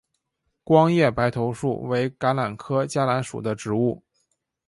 [0.63, 4.01] 光叶白头树为橄榄科嘉榄属的植物。